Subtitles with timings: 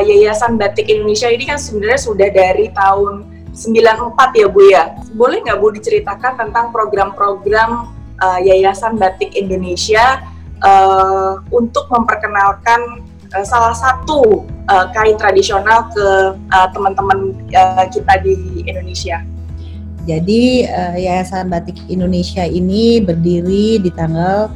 [0.00, 4.84] uh, Yayasan Batik Indonesia ini kan sebenarnya sudah dari tahun 94 ya Bu ya.
[5.12, 10.24] Boleh nggak Bu diceritakan tentang program-program uh, Yayasan Batik Indonesia
[10.64, 13.04] uh, untuk memperkenalkan
[13.36, 19.20] uh, salah satu uh, kain tradisional ke uh, teman-teman uh, kita di Indonesia?
[20.08, 24.48] Jadi uh, Yayasan Batik Indonesia ini berdiri di tanggal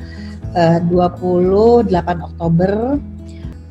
[0.57, 1.93] uh, 28
[2.33, 2.97] Oktober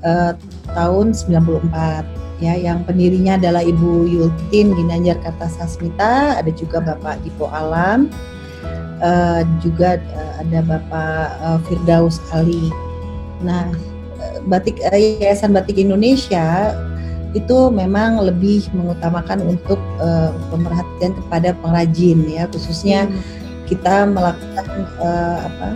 [0.05, 0.33] uh,
[0.73, 8.11] tahun 94 ya yang pendirinya adalah Ibu Yultin Ginanjar Kartasasmita, ada juga Bapak Dipo Alam,
[8.99, 12.67] uh, juga uh, ada Bapak uh, Firdaus Ali.
[13.39, 13.71] Nah,
[14.47, 16.75] batik uh, Yayasan Batik Indonesia
[17.33, 23.21] itu memang lebih mengutamakan untuk uh, pemerhatian kepada pengrajin ya, khususnya hmm.
[23.71, 24.67] kita melakukan
[25.01, 25.67] uh, apa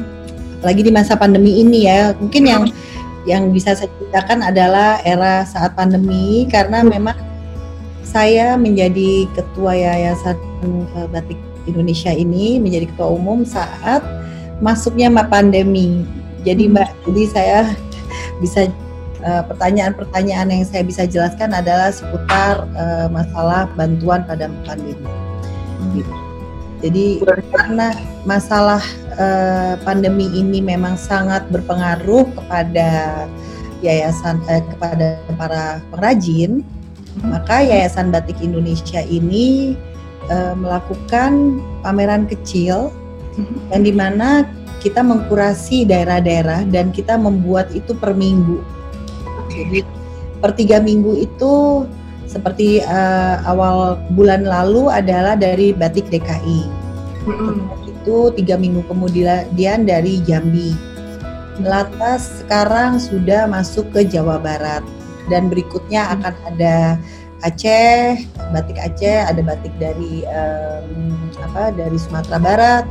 [0.66, 2.64] lagi di masa pandemi ini ya, mungkin yang
[3.28, 6.90] yang bisa saya ceritakan adalah era saat pandemi karena hmm.
[6.96, 7.18] memang
[8.08, 10.40] saya menjadi ketua Yayasan
[10.96, 11.36] eh, Batik
[11.68, 14.00] Indonesia ini menjadi ketua umum saat
[14.64, 16.08] masuknya pandemi.
[16.48, 16.74] Jadi hmm.
[16.80, 17.58] Mbak, jadi saya
[18.42, 18.72] bisa
[19.20, 24.96] eh, pertanyaan-pertanyaan yang saya bisa jelaskan adalah seputar uh, masalah bantuan pada pandemi.
[25.04, 25.92] Hmm.
[26.00, 26.14] Gitu.
[26.78, 27.06] Jadi
[27.52, 27.92] karena
[28.24, 28.80] masalah
[29.18, 33.26] uh, pandemi ini memang sangat berpengaruh kepada
[33.86, 36.66] yayasan eh, kepada para pengrajin,
[37.22, 37.30] hmm.
[37.30, 39.78] maka Yayasan Batik Indonesia ini
[40.34, 42.90] uh, melakukan pameran kecil
[43.38, 43.74] hmm.
[43.74, 44.50] yang di mana
[44.82, 48.62] kita mengkurasi daerah-daerah dan kita membuat itu per minggu.
[49.50, 49.82] Jadi
[50.38, 51.86] per tiga minggu itu
[52.30, 56.62] seperti uh, awal bulan lalu adalah dari Batik DKI.
[57.28, 57.87] Mm-hmm.
[58.08, 60.72] Itu tiga minggu kemudian dari Jambi.
[61.60, 64.80] Lantas sekarang sudah masuk ke Jawa Barat
[65.28, 66.14] dan berikutnya mm.
[66.16, 66.96] akan ada
[67.44, 68.24] Aceh,
[68.56, 72.86] batik Aceh, ada batik dari um, apa dari Sumatera Barat,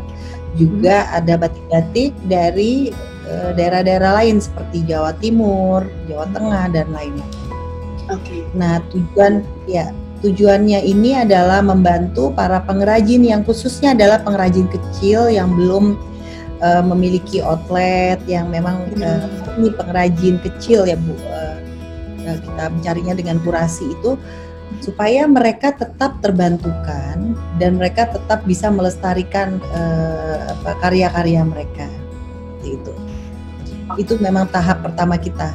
[0.55, 1.17] juga hmm.
[1.19, 2.95] ada batik-batik dari
[3.27, 7.27] daerah daerah-daerah lain seperti Jawa Timur, Jawa Tengah dan lainnya.
[8.07, 8.23] Oke.
[8.23, 8.43] Okay.
[8.55, 9.91] Nah, tujuan ya
[10.25, 15.97] tujuannya ini adalah membantu para pengrajin yang khususnya adalah pengrajin kecil yang belum
[16.61, 19.27] uh, memiliki outlet yang memang uh,
[19.61, 21.15] ini pengrajin kecil ya Bu.
[21.17, 21.57] Uh,
[22.27, 24.19] kita mencarinya dengan kurasi itu
[24.83, 31.87] supaya mereka tetap terbantukan dan mereka tetap bisa melestarikan uh, karya-karya mereka.
[32.67, 32.93] Itu.
[33.95, 35.55] Itu memang tahap pertama kita.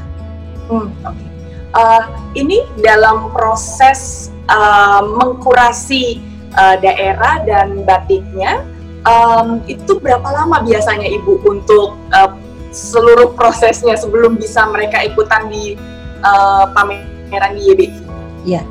[0.71, 1.30] Hmm, okay
[1.75, 2.03] uh,
[2.35, 6.19] ini dalam proses uh, mengkurasi
[6.55, 8.63] uh, daerah dan batiknya
[9.07, 12.31] um, itu berapa lama biasanya ibu untuk uh,
[12.71, 15.75] seluruh prosesnya sebelum bisa mereka ikutan di
[16.23, 18.01] uh, pameran di YBI?
[18.47, 18.63] Ya,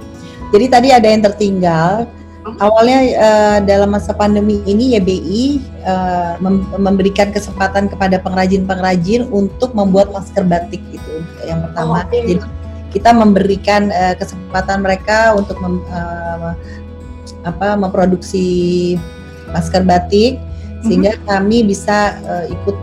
[0.51, 2.09] jadi tadi ada yang tertinggal.
[2.41, 2.57] Hmm?
[2.57, 5.45] Awalnya uh, dalam masa pandemi ini YBI
[5.85, 12.01] uh, mem memberikan kesempatan kepada pengrajin-pengrajin untuk membuat masker batik itu yang pertama.
[12.01, 12.25] Oh, okay.
[12.25, 12.60] Jadi
[12.91, 16.55] kita memberikan uh, kesempatan mereka untuk mem, uh,
[17.47, 18.99] apa memproduksi
[19.51, 20.37] masker batik
[20.81, 21.29] sehingga mm-hmm.
[21.29, 22.77] kami bisa uh, ikut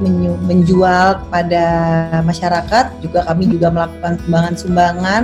[0.46, 1.66] menjual kepada
[2.22, 5.24] masyarakat juga kami juga melakukan sumbangan-sumbangan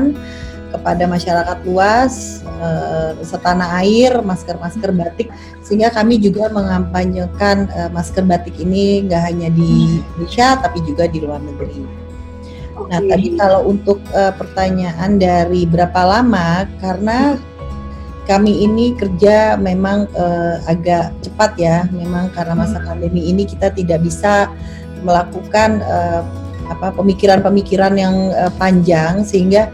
[0.73, 5.29] kepada masyarakat luas uh, setanah air masker-masker batik
[5.61, 11.21] sehingga kami juga mengampanyekan uh, masker batik ini nggak hanya di Indonesia tapi juga di
[11.21, 12.02] luar negeri.
[12.73, 12.89] Okay.
[12.89, 17.37] Nah, tadi kalau untuk uh, pertanyaan dari berapa lama, karena
[18.25, 22.87] kami ini kerja memang uh, agak cepat ya, memang karena masa hmm.
[22.89, 24.49] pandemi ini kita tidak bisa
[25.03, 26.23] melakukan uh,
[26.71, 29.67] apa pemikiran-pemikiran yang uh, panjang sehingga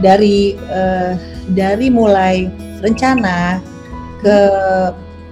[0.00, 1.18] dari uh,
[1.52, 2.46] dari mulai
[2.80, 3.60] rencana
[4.22, 4.36] ke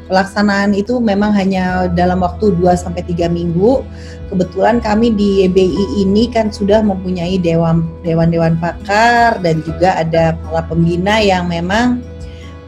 [0.08, 3.84] pelaksanaan itu memang hanya dalam waktu 2 sampai 3 minggu.
[4.32, 10.64] Kebetulan kami di YBI ini kan sudah mempunyai dewan dewan-dewan pakar dan juga ada para
[10.68, 12.00] pembina yang memang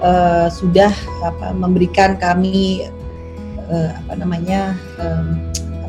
[0.05, 0.93] uh, sudah
[1.25, 2.89] apa memberikan kami
[3.69, 5.37] uh, apa namanya um,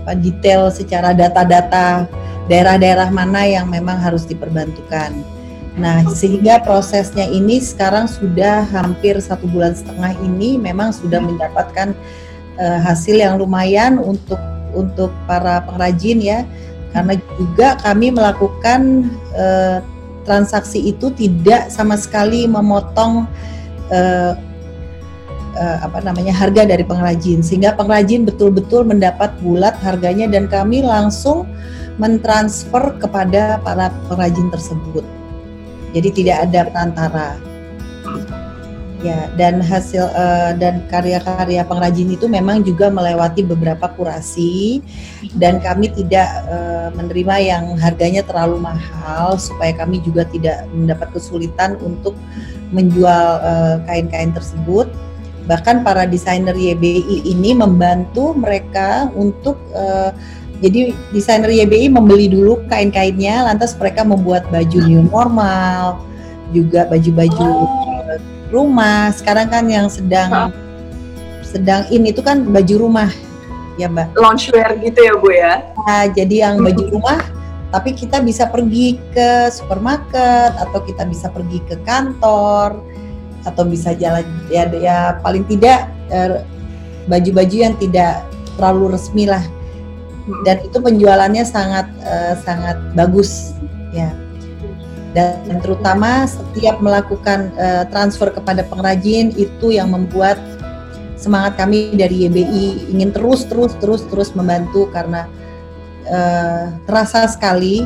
[0.02, 2.10] apa detail secara data-data
[2.52, 5.14] daerah-daerah mana yang memang harus diperbantukan.
[5.80, 11.96] Nah, sehingga prosesnya ini sekarang sudah hampir satu bulan setengah ini memang sudah mendapatkan
[12.60, 14.40] uh, hasil yang lumayan untuk
[14.76, 16.40] untuk para pengrajin ya,
[16.92, 19.80] karena juga kami melakukan uh,
[20.28, 23.24] transaksi itu tidak sama sekali memotong
[23.96, 24.36] uh,
[25.56, 31.48] uh, apa namanya harga dari pengrajin, sehingga pengrajin betul-betul mendapat bulat harganya dan kami langsung
[31.96, 35.04] mentransfer kepada para pengrajin tersebut
[35.92, 37.30] Jadi tidak ada perantara.
[39.02, 44.78] Ya, dan hasil uh, dan karya-karya pengrajin itu memang juga melewati beberapa kurasi
[45.42, 51.82] dan kami tidak uh, menerima yang harganya terlalu mahal supaya kami juga tidak mendapat kesulitan
[51.82, 52.14] untuk
[52.70, 53.42] menjual
[53.90, 54.86] kain-kain uh, tersebut.
[55.50, 60.14] Bahkan para desainer YBI ini membantu mereka untuk uh,
[60.62, 66.06] jadi desainer YBI membeli dulu kain-kainnya, lantas mereka membuat baju new normal,
[66.54, 68.18] juga baju-baju oh.
[68.54, 69.10] rumah.
[69.10, 70.50] Sekarang kan yang sedang oh.
[71.42, 73.10] sedang in itu kan baju rumah,
[73.82, 74.14] ya mbak.
[74.14, 75.54] Loungewear gitu ya bu ya?
[75.90, 77.26] Nah, jadi yang baju rumah,
[77.74, 82.78] tapi kita bisa pergi ke supermarket atau kita bisa pergi ke kantor
[83.42, 84.22] atau bisa jalan
[84.54, 86.46] ya ya paling tidak eh,
[87.10, 88.22] baju-baju yang tidak
[88.54, 89.42] terlalu resmi lah
[90.46, 93.56] dan itu penjualannya sangat uh, sangat bagus
[93.94, 94.12] ya.
[95.12, 100.40] Dan terutama setiap melakukan uh, transfer kepada pengrajin itu yang membuat
[101.20, 105.28] semangat kami dari YBI ingin terus terus terus terus membantu karena
[106.08, 107.84] uh, terasa sekali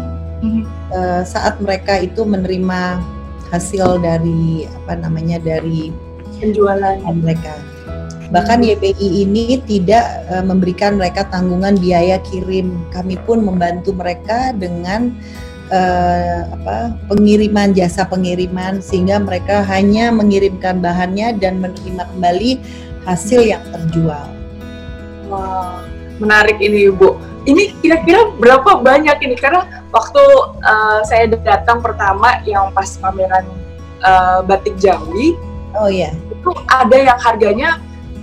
[0.93, 3.01] uh, saat mereka itu menerima
[3.49, 5.89] hasil dari apa namanya dari
[6.37, 7.01] penjualan.
[7.09, 7.74] mereka
[8.35, 12.75] Bahkan YPI ini tidak uh, memberikan mereka tanggungan biaya kirim.
[12.91, 15.15] Kami pun membantu mereka dengan
[15.71, 22.59] uh, apa, pengiriman jasa pengiriman sehingga mereka hanya mengirimkan bahannya dan menerima kembali
[23.07, 24.27] hasil yang terjual.
[25.31, 25.87] Wah,
[26.19, 27.15] menarik ini Ibu.
[27.47, 29.39] Ini kira-kira berapa banyak ini?
[29.39, 29.63] Karena
[29.95, 30.23] waktu
[30.59, 33.47] uh, saya datang pertama yang pas pameran
[34.03, 35.39] uh, batik Jawi,
[35.77, 37.79] oh iya, itu ada yang harganya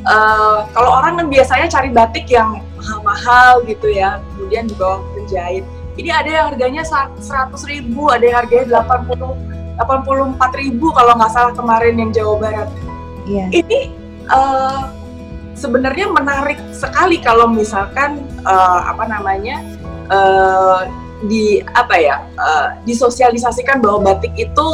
[0.06, 5.64] uh, kalau orang kan biasanya cari batik yang mahal-mahal gitu ya, kemudian di bawah penjahit.
[6.00, 11.54] Ini ada yang harganya 100 ribu, ada yang harganya 80 84 ribu kalau nggak salah
[11.56, 12.68] kemarin yang Jawa Barat.
[13.24, 13.48] Yeah.
[13.50, 13.80] Ini
[14.28, 14.92] uh,
[15.56, 19.62] sebenarnya menarik sekali kalau misalkan uh, apa namanya
[20.10, 20.86] uh,
[21.30, 24.68] di apa ya uh, disosialisasikan bahwa batik itu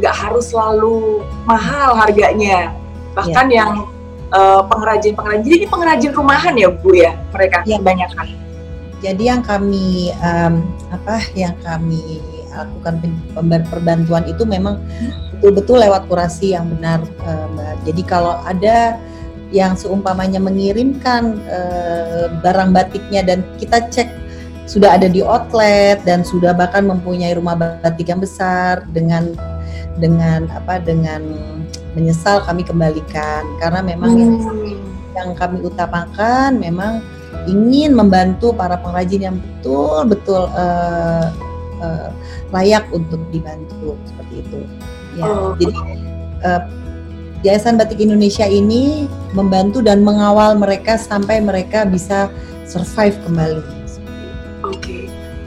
[0.00, 2.72] nggak uh, harus selalu mahal harganya
[3.12, 3.58] bahkan yeah.
[3.62, 3.72] yang
[4.34, 5.42] uh, pengrajin-pengrajin.
[5.46, 7.78] Jadi ini pengrajin rumahan ya Bu ya mereka ya.
[7.78, 8.26] kebanyakan.
[9.00, 12.20] Jadi yang kami um, apa yang kami
[12.54, 13.02] lakukan
[13.68, 14.78] perbantuan itu memang
[15.36, 17.74] betul-betul lewat kurasi yang benar uh, Mbak.
[17.86, 18.96] Jadi kalau ada
[19.54, 24.08] yang seumpamanya mengirimkan uh, barang batiknya dan kita cek
[24.64, 29.36] sudah ada di outlet dan sudah bahkan mempunyai rumah batik yang besar dengan
[29.98, 31.22] dengan apa dengan
[31.94, 34.78] menyesal kami kembalikan karena memang hmm.
[35.14, 36.98] yang, kami utamakan memang
[37.46, 41.30] ingin membantu para pengrajin yang betul-betul uh,
[41.82, 42.08] uh,
[42.50, 44.60] layak untuk dibantu seperti itu.
[45.14, 45.54] Ya, oh.
[45.58, 45.74] jadi
[46.42, 46.62] uh,
[47.44, 49.04] Yayasan Batik Indonesia ini
[49.36, 52.32] membantu dan mengawal mereka sampai mereka bisa
[52.64, 53.60] survive kembali.
[54.64, 54.80] Oke.
[54.80, 55.02] Okay.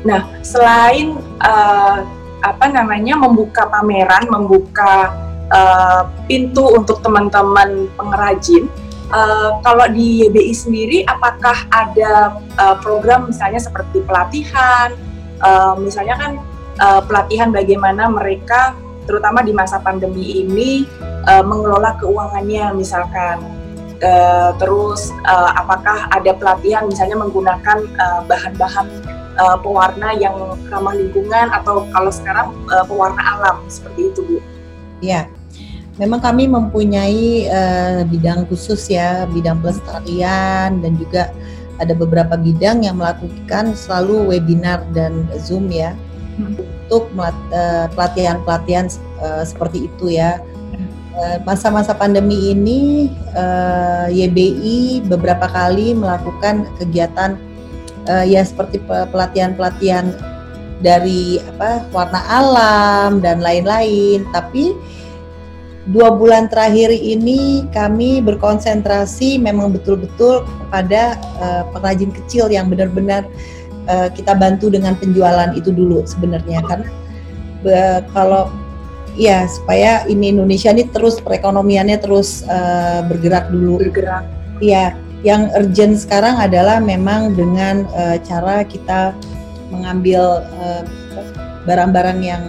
[0.05, 2.05] Nah, selain uh,
[2.45, 5.13] apa namanya membuka pameran, membuka
[5.49, 8.69] uh, pintu untuk teman-teman pengrajin.
[9.07, 14.91] Uh, kalau di YBI sendiri, apakah ada uh, program misalnya seperti pelatihan,
[15.39, 16.31] uh, misalnya kan
[16.83, 18.75] uh, pelatihan bagaimana mereka,
[19.07, 20.83] terutama di masa pandemi ini,
[21.23, 23.39] uh, mengelola keuangannya, misalkan.
[23.97, 27.81] Uh, terus, uh, apakah ada pelatihan misalnya menggunakan
[28.29, 30.35] bahan-bahan uh, uh, pewarna yang
[30.67, 34.37] ramah lingkungan atau kalau sekarang uh, pewarna alam seperti itu, Bu?
[34.99, 35.29] Ya,
[36.01, 41.29] memang kami mempunyai uh, bidang khusus ya, bidang pelestarian dan juga
[41.77, 45.93] ada beberapa bidang yang melakukan selalu webinar dan Zoom ya
[46.41, 46.57] hmm.
[46.57, 47.13] untuk
[47.93, 48.89] pelatihan-pelatihan
[49.21, 50.41] uh, seperti itu ya.
[51.49, 57.41] Masa-masa pandemi ini uh, YBI beberapa kali melakukan kegiatan
[58.09, 60.15] uh, ya seperti pelatihan-pelatihan
[60.83, 64.77] dari apa warna alam dan lain-lain, tapi
[65.89, 73.23] dua bulan terakhir ini kami berkonsentrasi memang betul-betul kepada uh, pengrajin kecil yang benar-benar
[73.87, 76.89] uh, kita bantu dengan penjualan itu dulu sebenarnya karena
[77.63, 78.51] uh, kalau
[79.17, 83.81] ya supaya ini Indonesia ini terus perekonomiannya terus uh, bergerak dulu.
[83.81, 84.27] Bergerak.
[84.61, 84.93] Iya,
[85.25, 89.17] yang urgent sekarang adalah memang dengan uh, cara kita
[89.73, 90.45] mengambil
[91.67, 92.43] barang-barang uh, yang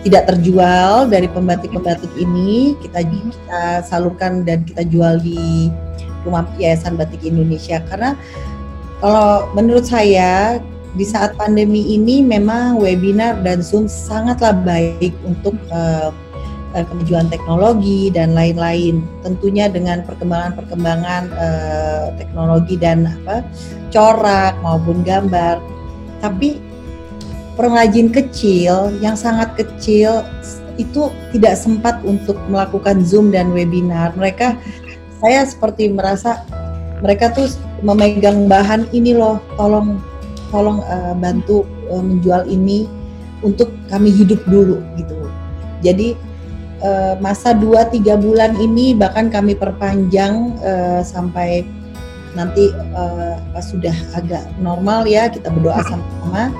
[0.00, 5.68] tidak terjual dari pembatik-pembatik ini kita kita salurkan dan kita jual di
[6.24, 7.84] rumah Yayasan Batik Indonesia.
[7.84, 8.16] Karena
[9.00, 10.60] kalau menurut saya
[10.96, 16.10] di saat pandemi ini memang webinar dan Zoom sangatlah baik untuk uh,
[16.74, 19.02] kemajuan teknologi dan lain-lain.
[19.26, 23.42] Tentunya dengan perkembangan-perkembangan uh, teknologi dan apa
[23.90, 25.58] corak maupun gambar.
[26.22, 26.60] Tapi
[27.58, 30.22] pengrajin kecil yang sangat kecil
[30.78, 34.16] itu tidak sempat untuk melakukan Zoom dan webinar.
[34.16, 34.56] Mereka
[35.20, 36.40] saya seperti merasa
[37.04, 37.48] mereka tuh
[37.84, 40.00] memegang bahan ini loh, tolong
[40.48, 42.88] tolong uh, bantu uh, menjual ini
[43.40, 45.16] untuk kami hidup dulu gitu.
[45.80, 46.16] Jadi
[46.82, 51.64] uh, masa 2-3 bulan ini bahkan kami perpanjang uh, sampai
[52.34, 56.52] nanti uh, sudah agak normal ya kita berdoa sama-sama.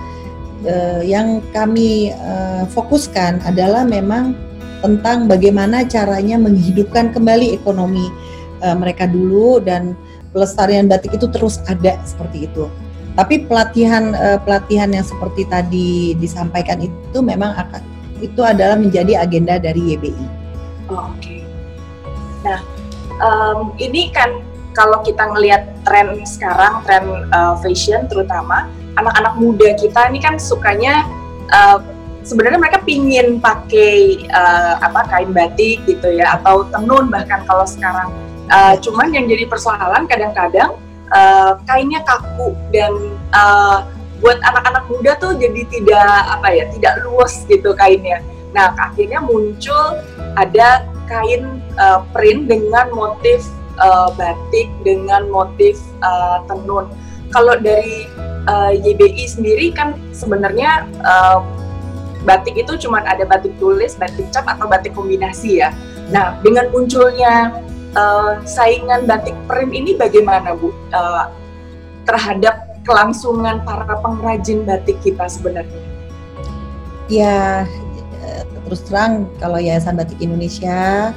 [0.60, 4.36] Uh, yang kami uh, fokuskan adalah memang
[4.84, 8.12] tentang bagaimana caranya menghidupkan kembali ekonomi
[8.60, 9.96] uh, mereka dulu dan
[10.36, 12.68] pelestarian batik itu terus ada seperti itu.
[13.16, 17.82] Tapi pelatihan uh, pelatihan yang seperti tadi disampaikan itu memang akan
[18.20, 20.26] itu adalah menjadi agenda dari YBI.
[20.90, 20.96] Oke.
[21.18, 21.40] Okay.
[22.46, 22.60] Nah,
[23.20, 24.44] um, ini kan
[24.76, 31.04] kalau kita ngelihat tren sekarang, tren uh, fashion terutama anak-anak muda kita ini kan sukanya
[31.50, 31.80] uh,
[32.22, 38.12] sebenarnya mereka pingin pakai uh, apa kain batik gitu ya atau tenun bahkan kalau sekarang
[38.50, 40.74] Uh, cuman yang jadi persoalan kadang-kadang
[41.14, 42.90] uh, kainnya kaku dan
[43.30, 43.86] uh,
[44.20, 48.20] buat anak-anak muda tuh jadi tidak apa ya tidak luas gitu kainnya.
[48.52, 49.96] Nah akhirnya muncul
[50.36, 53.42] ada kain uh, print dengan motif
[53.80, 56.92] uh, batik dengan motif uh, tenun.
[57.30, 58.06] Kalau dari
[58.46, 61.40] uh, YBI sendiri kan sebenarnya uh,
[62.28, 65.72] batik itu cuma ada batik tulis, batik cap atau batik kombinasi ya.
[66.12, 67.64] Nah dengan munculnya
[67.96, 71.30] uh, saingan batik print ini bagaimana Bu uh,
[72.04, 75.82] terhadap kelangsungan para pengrajin batik kita sebenarnya?
[77.10, 77.66] Ya
[78.22, 81.10] eh, terus terang kalau Yayasan Batik Indonesia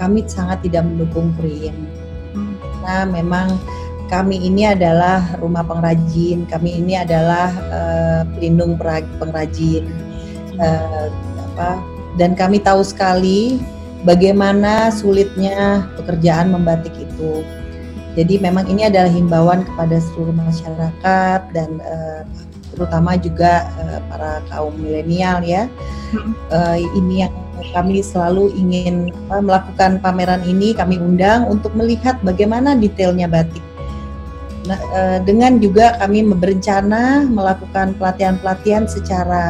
[0.00, 1.76] kami sangat tidak mendukung print
[2.32, 2.54] hmm.
[2.60, 3.48] karena memang
[4.06, 8.78] kami ini adalah rumah pengrajin, kami ini adalah uh, pelindung
[9.18, 9.90] pengrajin,
[10.62, 11.10] uh,
[11.42, 11.82] apa,
[12.14, 13.58] dan kami tahu sekali
[14.06, 17.42] bagaimana sulitnya pekerjaan membatik itu.
[18.16, 22.24] Jadi memang ini adalah himbauan kepada seluruh masyarakat dan uh,
[22.72, 25.68] terutama juga uh, para kaum milenial ya.
[26.48, 27.34] Uh, ini yang
[27.76, 33.62] kami selalu ingin uh, melakukan pameran ini kami undang untuk melihat bagaimana detailnya batik.
[34.66, 39.44] Nah, uh, dengan juga kami berencana melakukan pelatihan-pelatihan secara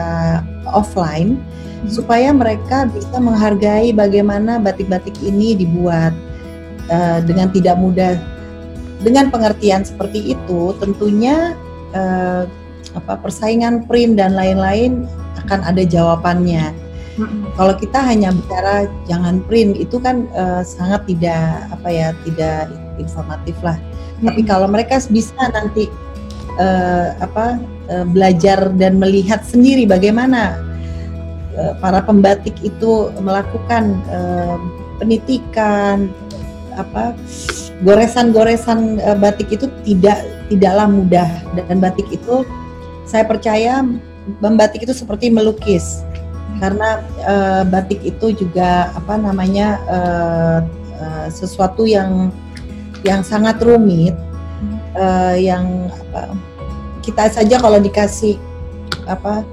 [0.75, 1.41] offline
[1.87, 6.13] supaya mereka bisa menghargai bagaimana batik-batik ini dibuat
[6.91, 8.36] uh, dengan tidak mudah.
[9.01, 11.55] Dengan pengertian seperti itu, tentunya
[11.93, 12.49] uh,
[12.97, 15.05] apa persaingan print dan lain-lain
[15.45, 16.73] akan ada jawabannya.
[17.21, 22.73] hmm Kalau kita hanya bicara jangan print itu kan uh, sangat tidak apa ya tidak
[22.97, 23.77] informatif lah.
[23.77, 25.93] hmm Tapi kalau mereka bisa nanti
[26.57, 27.61] uh, apa
[27.93, 30.67] uh, belajar dan melihat sendiri bagaimana
[31.57, 34.61] Eh, para pembatik itu melakukan uh,
[35.01, 36.13] penitikan
[36.77, 37.17] apa
[37.85, 41.29] goresan-goresan uh, batik itu tidak tidaklah mudah.
[41.69, 42.47] Dan batik itu
[43.09, 43.85] saya percaya
[44.41, 46.05] membatik itu seperti melukis.
[46.57, 50.59] Karena uh, batik itu juga apa namanya uh,
[51.01, 52.33] uh, sesuatu yang
[53.05, 54.17] yang sangat rumit
[54.97, 56.33] uh, yang apa
[57.05, 58.41] kita saja kalau dikasih
[59.07, 59.47] apa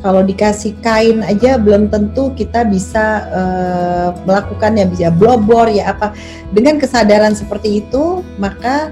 [0.00, 6.16] kalau dikasih kain aja belum tentu kita bisa uh, melakukan ya bisa blobor ya apa
[6.56, 8.88] dengan kesadaran seperti itu maka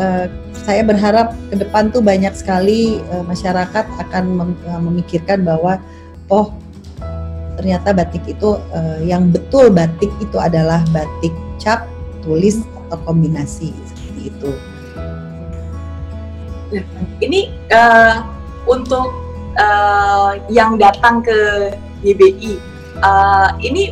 [0.00, 0.26] uh,
[0.64, 5.80] saya berharap ke depan tuh banyak sekali uh, masyarakat akan mem memikirkan bahwa
[6.32, 6.52] oh
[7.60, 11.84] ternyata batik itu uh, yang betul batik itu adalah batik cap
[12.24, 14.50] tulis atau kombinasi seperti itu.
[16.70, 16.86] Nah,
[17.20, 18.24] ini uh,
[18.64, 21.72] untuk uh, yang datang ke
[22.04, 22.60] YBI
[23.02, 23.82] uh, eh, ini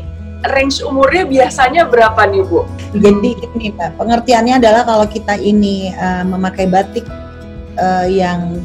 [0.55, 2.63] range umurnya biasanya berapa nih Bu?
[2.95, 7.05] Jadi ini Pak, pengertiannya adalah kalau kita ini uh, memakai batik
[7.77, 8.63] uh, yang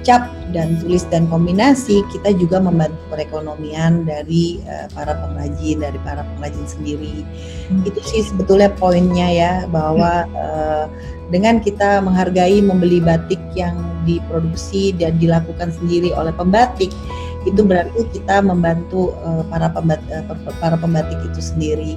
[0.00, 6.26] cap dan tulis dan kombinasi, kita juga membantu perekonomian dari uh, para pengrajin, dari para
[6.34, 7.22] pengrajin sendiri.
[7.70, 7.86] Hmm.
[7.86, 10.84] Itu sih sebetulnya poinnya ya bahwa uh,
[11.30, 16.90] dengan kita menghargai membeli batik yang diproduksi dan dilakukan sendiri oleh pembatik
[17.48, 21.96] itu berarti kita membantu uh, para pembatik uh, para pembatik itu sendiri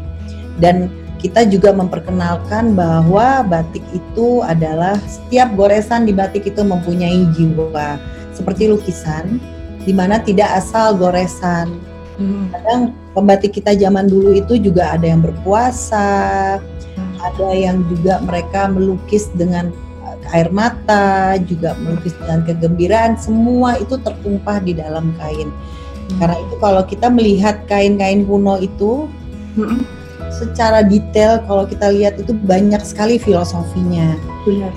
[0.62, 0.88] dan
[1.20, 7.96] kita juga memperkenalkan bahwa batik itu adalah setiap goresan di batik itu mempunyai jiwa
[8.36, 9.40] seperti lukisan
[9.88, 11.80] di mana tidak asal goresan.
[12.20, 12.52] Hmm.
[12.52, 16.60] Kadang pembatik kita zaman dulu itu juga ada yang berpuasa.
[17.24, 19.72] Ada yang juga mereka melukis dengan
[20.32, 25.48] air mata, juga melukis dengan kegembiraan, semua itu tertumpah di dalam kain.
[25.52, 26.18] Hmm.
[26.20, 29.08] Karena itu kalau kita melihat kain-kain kuno itu
[29.56, 30.04] hmm
[30.34, 34.18] secara detail kalau kita lihat itu banyak sekali filosofinya.
[34.44, 34.74] Benar.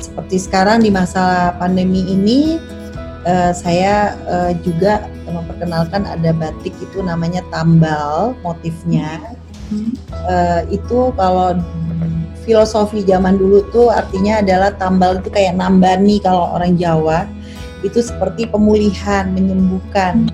[0.00, 2.56] Seperti sekarang di masa pandemi ini
[3.28, 9.20] uh, saya uh, juga memperkenalkan ada batik itu namanya tambal motifnya.
[9.20, 9.43] Hmm.
[10.24, 11.58] Uh, itu kalau
[12.44, 17.28] filosofi zaman dulu tuh artinya adalah tambal itu kayak nambani kalau orang Jawa.
[17.84, 20.32] Itu seperti pemulihan, menyembuhkan.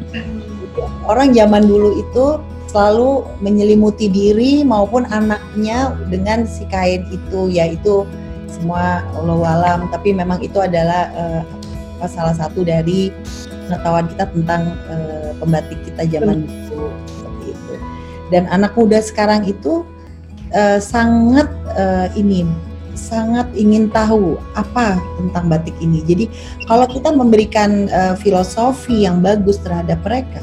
[1.03, 2.39] Orang zaman dulu itu
[2.71, 8.07] selalu menyelimuti diri maupun anaknya dengan si kain itu yaitu
[8.47, 9.91] semua Allah alam.
[9.91, 11.43] Tapi memang itu adalah uh,
[12.07, 13.11] salah satu dari
[13.67, 16.91] pengetahuan kita tentang uh, pembatik kita zaman dulu
[18.31, 19.83] dan anak muda sekarang itu
[20.55, 22.47] uh, sangat uh, ini
[22.95, 26.03] sangat ingin tahu apa tentang batik ini.
[26.05, 26.25] Jadi
[26.67, 30.43] kalau kita memberikan uh, filosofi yang bagus terhadap mereka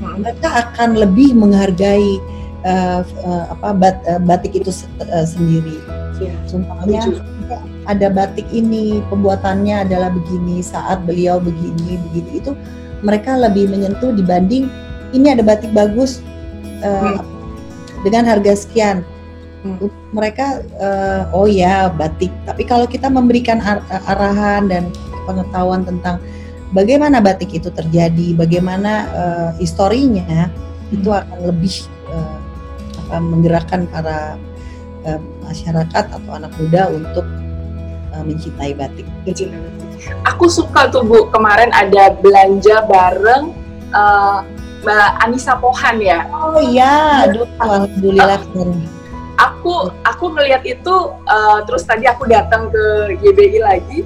[0.00, 2.20] mereka akan lebih menghargai
[2.64, 4.72] uh, uh, apa bat, uh, batik itu
[5.04, 5.76] uh, sendiri.
[6.20, 7.04] Ya, Contohnya
[7.88, 12.52] ada batik ini pembuatannya adalah begini saat beliau begini begini itu
[13.00, 14.68] mereka lebih menyentuh dibanding
[15.16, 16.20] ini ada batik bagus
[16.84, 17.20] uh, hmm.
[18.04, 19.04] dengan harga sekian.
[19.60, 19.92] Hmm.
[20.16, 20.46] Mereka
[20.80, 22.32] uh, oh ya batik.
[22.48, 24.88] Tapi kalau kita memberikan ar arahan dan
[25.28, 26.16] pengetahuan tentang
[26.72, 30.96] bagaimana batik itu terjadi, bagaimana uh, historinya hmm.
[30.96, 31.74] itu akan lebih
[32.08, 32.38] uh,
[33.06, 34.40] apa, menggerakkan para
[35.04, 37.26] uh, masyarakat atau anak muda untuk
[38.16, 39.04] uh, mencintai batik.
[40.24, 43.52] Aku suka tuh Bu kemarin ada belanja bareng
[43.92, 44.40] uh,
[44.80, 46.24] Mbak Anissa Pohan ya.
[46.32, 48.40] Oh iya, aduh alhamdulillah.
[48.56, 48.74] Uh,
[49.36, 50.94] aku aku melihat itu
[51.28, 54.00] uh, terus tadi aku datang ke GBI lagi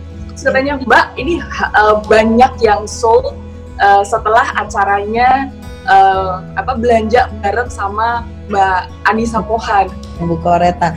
[0.45, 1.41] katanya Mbak ini
[1.73, 3.33] uh, banyak yang sold
[3.81, 5.49] uh, setelah acaranya
[5.89, 9.89] uh, apa belanja bareng sama Mbak Anissa Pohan.
[10.21, 10.93] Bu Koreta.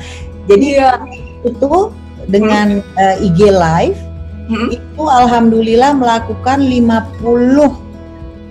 [0.52, 1.00] Jadi ya
[1.48, 1.92] itu
[2.28, 3.00] dengan hmm.
[3.00, 4.00] uh, IG Live
[4.52, 4.70] hmm.
[4.76, 7.87] itu alhamdulillah melakukan 50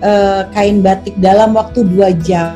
[0.01, 2.53] uh, kain batik dalam waktu dua jam.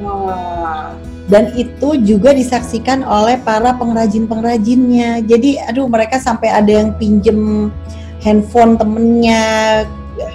[0.00, 0.94] Wah
[1.24, 5.24] dan itu juga disaksikan oleh para pengrajin-pengrajinnya.
[5.24, 7.72] Jadi aduh mereka sampai ada yang pinjem
[8.20, 9.84] handphone temennya,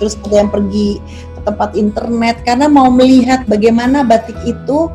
[0.01, 0.97] terus ada yang pergi
[1.37, 4.89] ke tempat internet karena mau melihat bagaimana batik itu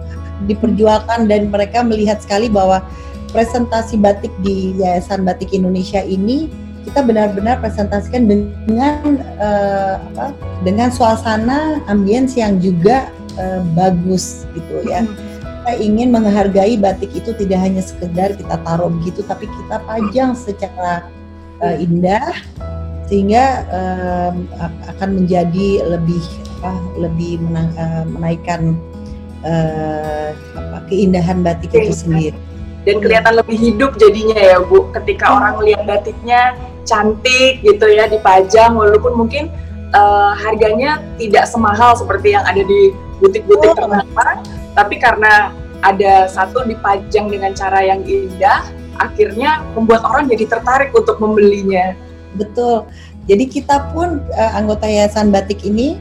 [0.51, 2.83] diperjualkan dan mereka melihat sekali bahwa
[3.31, 6.51] presentasi batik di Yayasan Batik Indonesia ini
[6.85, 13.09] kita benar-benar presentasikan dengan uh, apa, dengan suasana ambience yang juga
[13.41, 15.03] uh, bagus gitu ya.
[15.03, 20.37] Hmm kita ingin menghargai batik itu tidak hanya sekedar kita taruh begitu tapi kita pajang
[20.37, 21.09] secara
[21.65, 22.37] uh, indah
[23.09, 24.45] sehingga um,
[24.93, 26.21] akan menjadi lebih
[26.61, 28.77] apa lebih menang, uh, menaikkan
[29.41, 32.37] uh, apa keindahan batik itu sendiri
[32.85, 35.37] dan kelihatan lebih hidup jadinya ya Bu ketika hmm.
[35.41, 36.43] orang melihat batiknya
[36.85, 39.51] cantik gitu ya dipajang walaupun mungkin
[39.97, 43.77] uh, harganya tidak semahal seperti yang ada di butik-butik oh.
[43.77, 44.27] ternama
[44.77, 45.53] tapi karena
[45.85, 48.65] ada satu dipajang dengan cara yang indah
[48.97, 51.93] akhirnya membuat orang jadi tertarik untuk membelinya.
[52.35, 52.89] Betul.
[53.25, 55.97] Jadi kita pun uh, anggota yayasan batik ini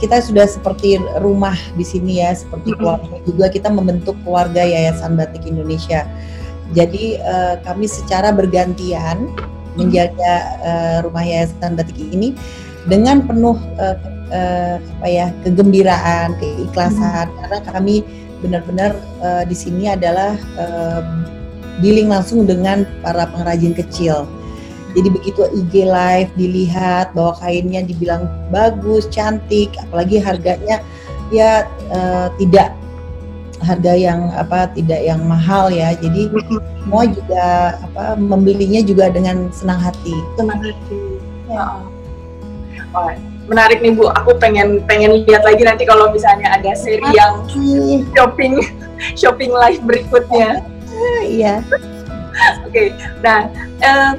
[0.00, 5.46] kita sudah seperti rumah di sini ya seperti keluarga juga kita membentuk keluarga yayasan batik
[5.46, 6.08] Indonesia.
[6.72, 9.30] Jadi uh, kami secara bergantian
[9.78, 12.36] menjaga uh, rumah yayasan batik ini
[12.86, 13.96] dengan penuh uh,
[14.32, 17.36] uh, apa ya kegembiraan, keikhlasan hmm.
[17.44, 17.96] karena kami
[18.42, 21.02] benar-benar uh, di sini adalah uh,
[21.78, 24.26] dealing langsung dengan para pengrajin kecil.
[24.92, 30.84] Jadi begitu IG live dilihat bahwa kainnya dibilang bagus, cantik, apalagi harganya
[31.32, 32.76] ya uh, tidak
[33.62, 35.94] harga yang apa tidak yang mahal ya.
[35.96, 36.28] Jadi
[36.82, 37.46] semua juga
[37.78, 40.14] apa membelinya juga dengan senang hati.
[40.36, 41.00] Senang hati.
[41.48, 41.66] Ya.
[42.92, 43.10] Oh
[43.52, 44.10] menarik nih Bu.
[44.22, 47.44] Aku pengen pengen lihat lagi nanti kalau misalnya ada seri yang
[48.14, 48.62] shopping
[49.20, 50.62] shopping live berikutnya.
[51.26, 51.60] Iya.
[52.64, 52.72] Oke.
[52.72, 52.86] Okay.
[53.20, 53.50] Nah,
[53.82, 54.12] uh,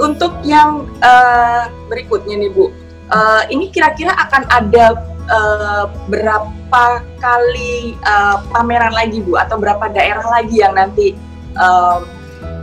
[0.00, 2.74] untuk yang uh, berikutnya nih Bu,
[3.12, 4.84] uh, ini kira-kira akan ada
[5.28, 11.14] uh, berapa berapa kali uh, pameran lagi Bu atau berapa daerah lagi yang nanti
[11.54, 12.02] uh,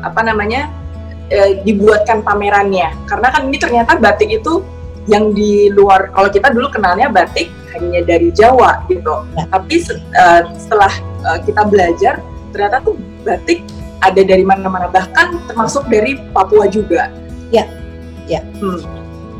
[0.03, 0.67] apa namanya
[1.31, 2.91] uh, dibuatkan pamerannya?
[3.07, 4.67] Karena kan ini ternyata batik itu
[5.07, 9.23] yang di luar kalau kita dulu kenalnya batik hanya dari Jawa gitu.
[9.39, 9.47] Ya.
[9.47, 9.75] Tapi
[10.11, 10.91] uh, setelah
[11.23, 12.19] uh, kita belajar
[12.51, 13.63] ternyata tuh batik
[14.03, 17.07] ada dari mana-mana bahkan termasuk dari Papua juga.
[17.47, 17.63] Ya,
[18.27, 18.43] ya.
[18.59, 18.83] Hmm.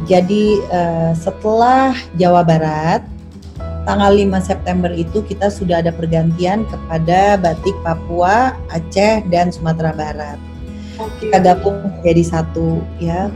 [0.08, 3.04] Jadi uh, setelah Jawa Barat
[3.84, 10.38] tanggal 5 September itu kita sudah ada pergantian kepada batik Papua, Aceh dan Sumatera Barat.
[10.98, 11.30] Okay.
[11.30, 13.34] Kita gabung jadi satu ya.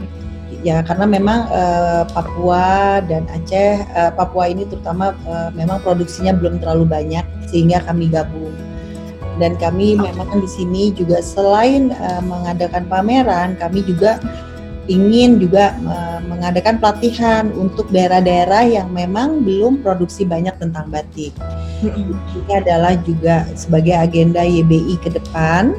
[0.62, 6.62] Ya karena memang uh, Papua dan Aceh, uh, Papua ini terutama uh, memang produksinya belum
[6.62, 8.54] terlalu banyak sehingga kami gabung.
[9.36, 14.16] Dan kami memang di sini juga selain uh, mengadakan pameran, kami juga
[14.86, 21.34] ingin juga uh, mengadakan pelatihan untuk daerah-daerah yang memang belum produksi banyak tentang batik.
[21.82, 25.76] Ini adalah juga sebagai agenda YBI ke depan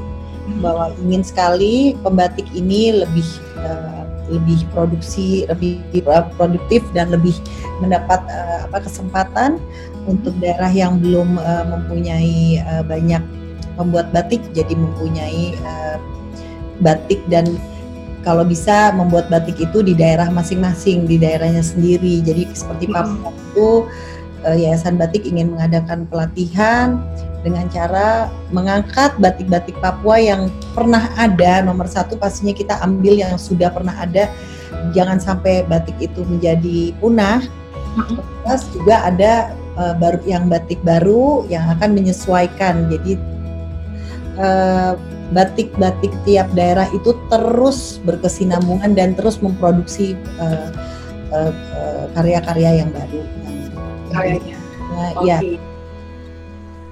[0.63, 3.28] bahwa ingin sekali pembatik ini lebih
[3.60, 5.80] uh, lebih produksi, lebih
[6.36, 7.36] produktif dan lebih
[7.80, 9.56] mendapat uh, apa kesempatan
[10.08, 13.24] untuk daerah yang belum uh, mempunyai uh, banyak
[13.80, 15.98] pembuat batik jadi mempunyai uh,
[16.82, 17.46] batik dan
[18.28, 22.20] kalau bisa membuat batik itu di daerah masing-masing, di daerahnya sendiri.
[22.20, 23.88] Jadi seperti Papua itu
[24.44, 27.00] uh, Yayasan Batik ingin mengadakan pelatihan
[27.48, 31.63] dengan cara mengangkat batik-batik Papua yang pernah ada.
[31.63, 34.28] Nomor satu pastinya kita ambil yang sudah pernah ada,
[34.92, 37.40] jangan sampai batik itu menjadi punah.
[38.44, 42.92] Terus juga ada uh, baru yang batik baru yang akan menyesuaikan.
[42.92, 43.16] Jadi
[44.36, 45.00] uh,
[45.36, 50.72] batik-batik tiap daerah itu terus berkesinambungan dan terus memproduksi uh,
[51.36, 53.22] uh, uh, karya-karya yang baru.
[54.12, 54.58] Karyanya.
[54.96, 55.28] Nah, okay.
[55.28, 55.40] ya.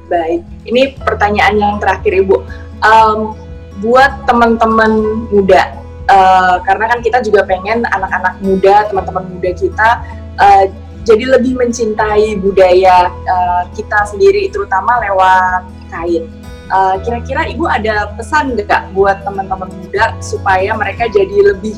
[0.06, 2.38] Baik, ini pertanyaan yang terakhir Ibu.
[2.86, 3.34] Um,
[3.82, 5.74] buat teman-teman muda,
[6.08, 9.90] uh, karena kan kita juga pengen anak-anak muda, teman-teman muda kita
[10.38, 10.64] uh,
[11.06, 16.30] jadi lebih mencintai budaya uh, kita sendiri, terutama lewat kain
[16.66, 21.78] Eh, kira-kira ibu ada pesan nggak buat teman-teman muda supaya mereka jadi lebih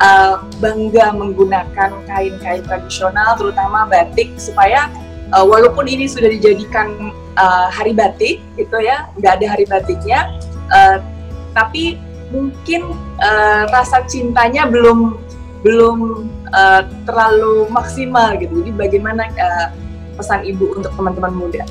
[0.00, 4.88] uh, bangga menggunakan kain-kain tradisional, terutama batik, supaya
[5.36, 10.32] uh, walaupun ini sudah dijadikan uh, hari batik, gitu ya, nggak ada hari batiknya,
[10.72, 10.96] uh,
[11.52, 12.00] tapi
[12.32, 12.88] mungkin
[13.20, 15.20] uh, rasa cintanya belum
[15.60, 16.24] belum
[16.56, 18.64] uh, terlalu maksimal gitu.
[18.64, 19.68] Jadi bagaimana uh,
[20.16, 21.68] pesan ibu untuk teman-teman muda?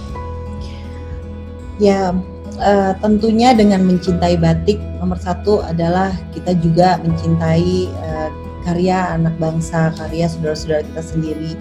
[1.82, 2.14] Ya,
[2.62, 8.30] uh, tentunya dengan mencintai batik nomor satu adalah kita juga mencintai uh,
[8.62, 11.52] karya anak bangsa, karya saudara-saudara kita sendiri,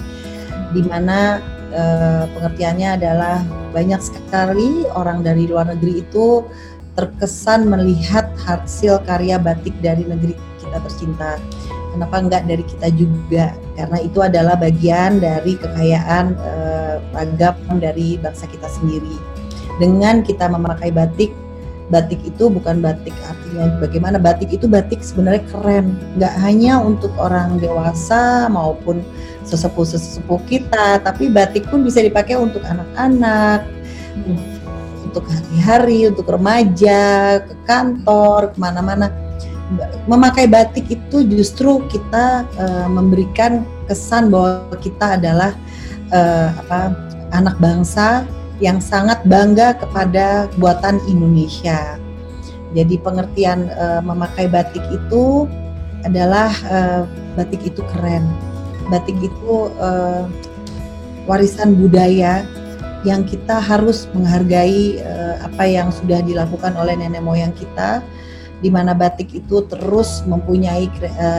[0.76, 1.40] di mana
[1.72, 3.40] uh, pengertiannya adalah
[3.72, 6.44] banyak sekali orang dari luar negeri itu
[6.98, 11.40] terkesan melihat hasil karya batik dari negeri kita tercinta.
[11.90, 13.50] Kenapa enggak dari kita juga?
[13.74, 19.29] Karena itu adalah bagian dari kekayaan uh, ragam dari bangsa kita sendiri
[19.80, 21.32] dengan kita memakai batik.
[21.90, 24.22] Batik itu bukan batik artinya bagaimana.
[24.22, 25.98] Batik itu batik sebenarnya keren.
[26.14, 29.02] Nggak hanya untuk orang dewasa maupun
[29.42, 33.66] sesepuh sesepuh kita tapi batik pun bisa dipakai untuk anak-anak
[34.22, 35.10] hmm.
[35.10, 37.02] untuk hari-hari untuk remaja
[37.42, 39.10] ke kantor ke mana-mana.
[40.06, 45.54] Memakai batik itu justru kita uh, memberikan kesan bahwa kita adalah
[46.14, 46.94] uh, apa
[47.34, 48.26] anak bangsa
[48.60, 51.96] yang sangat bangga kepada buatan Indonesia.
[52.76, 55.48] Jadi pengertian uh, memakai batik itu
[56.06, 57.02] adalah uh,
[57.34, 58.22] batik itu keren.
[58.92, 60.28] Batik itu uh,
[61.26, 62.46] warisan budaya
[63.02, 68.04] yang kita harus menghargai uh, apa yang sudah dilakukan oleh nenek moyang kita
[68.60, 70.84] di mana batik itu terus mempunyai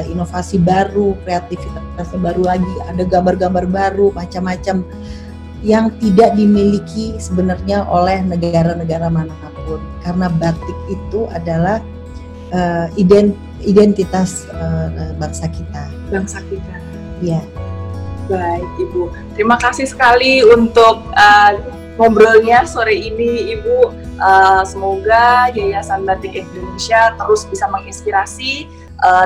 [0.09, 4.81] inovasi baru, kreativitas baru lagi, ada gambar-gambar baru, macam-macam
[5.61, 9.33] yang tidak dimiliki sebenarnya oleh negara-negara mana
[9.65, 11.77] pun karena batik itu adalah
[12.49, 15.83] uh, ident identitas uh, bangsa kita.
[16.09, 16.75] Bangsa kita.
[17.21, 17.41] Ya.
[18.25, 19.13] Baik, Ibu.
[19.37, 21.51] Terima kasih sekali untuk uh,
[22.01, 23.93] ngobrolnya sore ini, Ibu.
[24.21, 28.69] Uh, semoga Yayasan Batik Indonesia terus bisa menginspirasi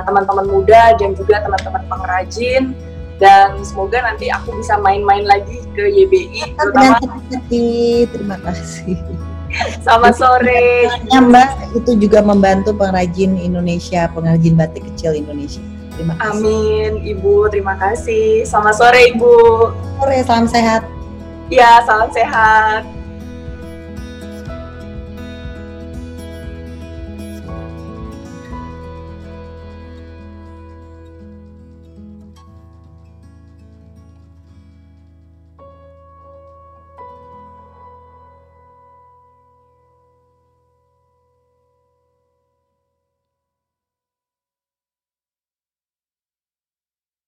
[0.07, 2.71] teman-teman uh, muda dan juga teman-teman pengrajin
[3.21, 6.99] dan semoga nanti aku bisa main-main lagi ke YBI terutama
[8.11, 8.99] terima kasih.
[9.79, 10.91] Selamat sore.
[11.07, 15.63] ya Mbak itu juga membantu pengrajin Indonesia pengrajin batik kecil Indonesia.
[15.95, 16.27] Terima kasih.
[16.35, 17.47] Amin Ibu.
[17.47, 18.43] Terima kasih.
[18.43, 19.35] Selamat sore Ibu.
[20.03, 20.83] Sore salam sehat.
[21.47, 22.83] Ya, salam sehat.